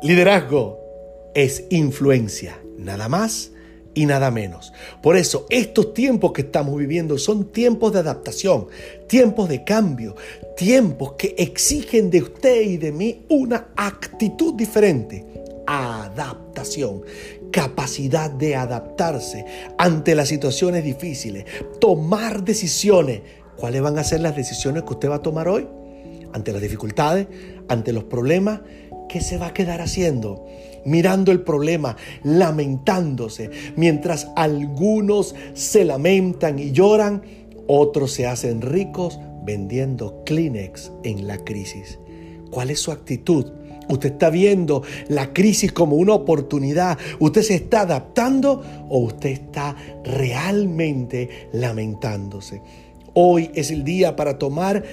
Liderazgo 0.00 0.78
es 1.34 1.64
influencia, 1.70 2.56
nada 2.76 3.08
más 3.08 3.50
y 3.94 4.06
nada 4.06 4.30
menos. 4.30 4.72
Por 5.02 5.16
eso 5.16 5.46
estos 5.50 5.92
tiempos 5.92 6.32
que 6.32 6.42
estamos 6.42 6.78
viviendo 6.78 7.18
son 7.18 7.46
tiempos 7.46 7.92
de 7.92 7.98
adaptación, 7.98 8.68
tiempos 9.08 9.48
de 9.48 9.64
cambio, 9.64 10.14
tiempos 10.56 11.14
que 11.18 11.34
exigen 11.36 12.10
de 12.10 12.22
usted 12.22 12.62
y 12.62 12.76
de 12.76 12.92
mí 12.92 13.26
una 13.28 13.70
actitud 13.76 14.54
diferente. 14.54 15.26
Adaptación, 15.66 17.02
capacidad 17.50 18.30
de 18.30 18.54
adaptarse 18.54 19.44
ante 19.78 20.14
las 20.14 20.28
situaciones 20.28 20.84
difíciles, 20.84 21.44
tomar 21.80 22.44
decisiones. 22.44 23.22
¿Cuáles 23.56 23.82
van 23.82 23.98
a 23.98 24.04
ser 24.04 24.20
las 24.20 24.36
decisiones 24.36 24.84
que 24.84 24.92
usted 24.92 25.10
va 25.10 25.16
a 25.16 25.22
tomar 25.22 25.48
hoy? 25.48 25.66
Ante 26.32 26.52
las 26.52 26.62
dificultades, 26.62 27.26
ante 27.66 27.92
los 27.92 28.04
problemas, 28.04 28.60
¿qué 29.08 29.20
se 29.20 29.38
va 29.38 29.48
a 29.48 29.54
quedar 29.54 29.80
haciendo? 29.80 30.46
Mirando 30.84 31.32
el 31.32 31.40
problema, 31.40 31.96
lamentándose, 32.22 33.50
mientras 33.76 34.28
algunos 34.36 35.34
se 35.54 35.84
lamentan 35.84 36.58
y 36.58 36.72
lloran, 36.72 37.22
otros 37.66 38.12
se 38.12 38.26
hacen 38.26 38.62
ricos 38.62 39.18
vendiendo 39.44 40.22
Kleenex 40.24 40.92
en 41.04 41.26
la 41.26 41.38
crisis. 41.38 41.98
¿Cuál 42.50 42.70
es 42.70 42.80
su 42.80 42.92
actitud? 42.92 43.46
¿Usted 43.88 44.12
está 44.12 44.30
viendo 44.30 44.82
la 45.08 45.32
crisis 45.32 45.72
como 45.72 45.96
una 45.96 46.12
oportunidad? 46.14 46.98
¿Usted 47.18 47.42
se 47.42 47.54
está 47.54 47.82
adaptando 47.82 48.62
o 48.88 48.98
usted 48.98 49.30
está 49.30 49.74
realmente 50.04 51.48
lamentándose? 51.52 52.60
Hoy 53.14 53.50
es 53.54 53.70
el 53.70 53.84
día 53.84 54.14
para 54.14 54.38
tomar 54.38 54.84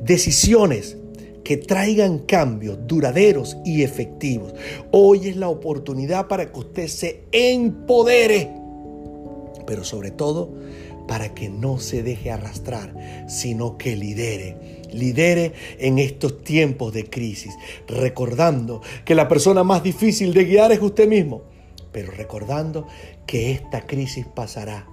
decisiones 0.00 0.96
que 1.46 1.56
traigan 1.56 2.18
cambios 2.18 2.88
duraderos 2.88 3.56
y 3.64 3.84
efectivos. 3.84 4.52
Hoy 4.90 5.28
es 5.28 5.36
la 5.36 5.48
oportunidad 5.48 6.26
para 6.26 6.50
que 6.50 6.58
usted 6.58 6.88
se 6.88 7.22
empodere, 7.30 8.50
pero 9.64 9.84
sobre 9.84 10.10
todo 10.10 10.52
para 11.06 11.34
que 11.34 11.48
no 11.48 11.78
se 11.78 12.02
deje 12.02 12.32
arrastrar, 12.32 12.92
sino 13.28 13.78
que 13.78 13.94
lidere. 13.94 14.82
Lidere 14.92 15.52
en 15.78 16.00
estos 16.00 16.42
tiempos 16.42 16.92
de 16.92 17.08
crisis, 17.08 17.54
recordando 17.86 18.82
que 19.04 19.14
la 19.14 19.28
persona 19.28 19.62
más 19.62 19.84
difícil 19.84 20.34
de 20.34 20.46
guiar 20.46 20.72
es 20.72 20.82
usted 20.82 21.06
mismo, 21.06 21.42
pero 21.92 22.10
recordando 22.10 22.88
que 23.24 23.52
esta 23.52 23.86
crisis 23.86 24.26
pasará. 24.26 24.88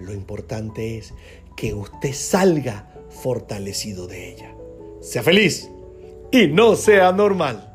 Lo 0.00 0.12
importante 0.12 0.98
es 0.98 1.14
que 1.56 1.72
usted 1.72 2.12
salga 2.12 2.90
fortalecido 3.08 4.06
de 4.06 4.34
ella. 4.34 4.54
Sea 5.00 5.22
feliz 5.22 5.70
y 6.30 6.46
no 6.48 6.76
sea 6.76 7.12
normal. 7.12 7.73